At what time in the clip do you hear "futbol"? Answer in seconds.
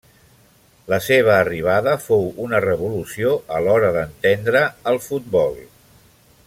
5.11-5.59